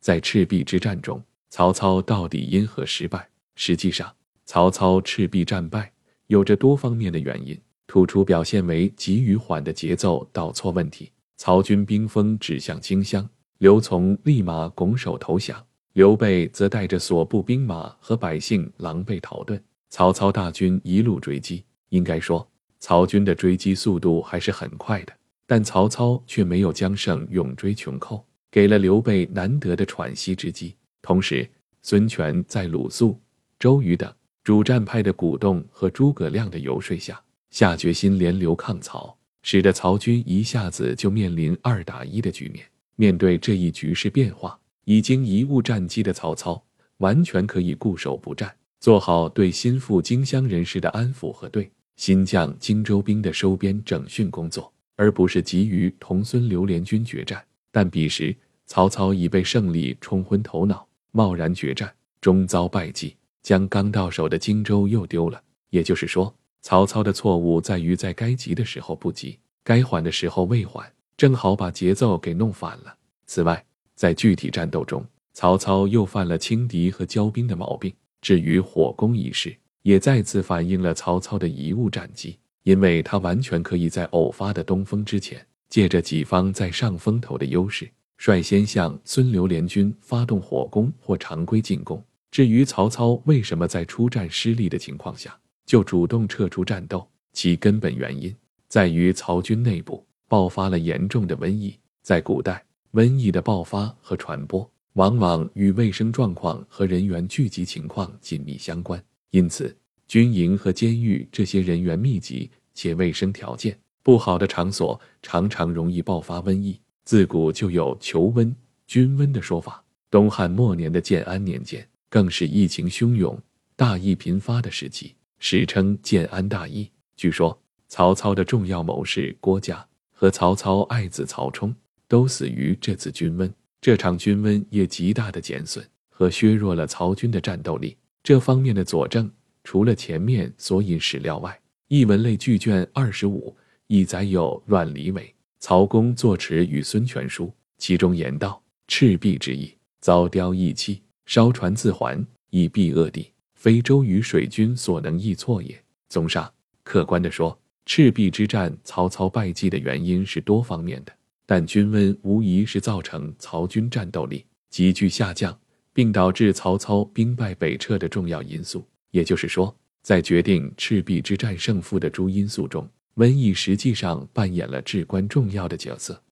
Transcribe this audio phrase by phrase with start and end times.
[0.00, 3.28] 在赤壁之战中，曹操到底因何失败？
[3.56, 5.92] 实际上，曹操赤壁战败
[6.28, 11.10] 有着多方面的原因，突出表现为急与缓的节奏导错问题。
[11.36, 19.60] 曹军兵锋指向荆襄，刘琮立马拱手投降，刘备则带着所部兵马和百姓狼狈逃遁。
[19.90, 22.46] 曹操大军一路追击，应该说，
[22.78, 25.12] 曹军的追击速度还是很快的，
[25.46, 30.74] 但曹操却没有将胜永追穷寇，给了刘备难得的喘息之机。
[31.02, 31.48] 同时，
[31.82, 33.18] 孙权在鲁肃、
[33.58, 34.12] 周瑜等
[34.44, 42.64] 主战派的鼓动和诸葛亮的游说下，下决心联刘抗曹，使得曹军一下子就面临二打一的局面。
[42.96, 46.62] 面对这一局势变化，已经贻误战机的曹操，
[46.98, 48.54] 完全可以固守不战。
[48.80, 57.44] 做好对心腹荆襄人士的安抚和对新将荆州兵的收编整训工作，而不是急于同孙刘联军决战。
[57.70, 58.34] 但彼时
[58.66, 65.42] 曹操已被胜利冲昏头脑，贸然决战，终遭败绩，将刚到手的荆州又丢了。
[65.70, 72.94] 也就是说，曹操的错误在于在该急的时候不急，该缓的时候未缓，正好把节奏给弄反了。
[73.26, 77.92] 此外，在具体战斗中，曹操又犯了轻敌和骄兵的毛病。
[78.20, 92.02] 至于火攻一事，也再次反映了曹操的贻误战机，因为他完全可以在偶发的东风之前，借着己方在上风头的优势，率先向孙刘联军发动火攻或常规进攻。
[92.30, 98.34] 至于曹操为什么在出战失利的情况下就主动撤出战斗，其根本原因
[98.68, 101.74] 在于曹军内部爆发了严重的瘟疫。
[102.02, 104.70] 在古代，瘟疫的爆发和传播。
[104.94, 109.76] 往往与卫生状况和人员聚集情况紧密相关，因此
[110.08, 116.80] 军营和监狱这些人员密集且卫生条件不好的场所，常常容易爆发瘟疫。
[117.04, 118.54] 自古就有“求瘟
[118.86, 119.84] 均瘟”的说法。
[120.10, 123.38] 东汉末年的建安年间，更是疫情汹涌、
[123.76, 126.90] 大疫频发的时期，史称“建安大疫”。
[127.18, 131.76] 据说，曹操的重要谋士郭嘉和曹操爱子曹冲
[132.08, 133.52] 都死于这次军瘟。
[133.78, 137.94] 这场军瘟也极大的减损和削弱了曹军的战斗力。
[138.22, 139.30] 这方面的佐证，
[139.64, 141.52] 除了前面所引史料外，
[141.88, 143.54] 《艺文类巨卷二十五》
[143.88, 155.74] 亦载有阮离伟、曹公作持与孙权书，其中言道：“赤壁之役，遭雕易弃，烧船自还，以避恶地，非周瑜水军所能易错也。”
[156.10, 156.52] 综上，
[156.84, 161.12] 客观地说，赤壁之战曹操败绩的原因是多方面的。
[161.46, 165.58] 但军瘟无疑是造成曹军战斗力急剧下降，
[165.94, 168.86] 并导致曹操兵败北撤的重要因素。
[169.12, 172.86] 也就是说，在决定赤壁之战胜负的诸因素中，
[173.18, 176.22] 瘟疫实际上扮演了至关重要的角色。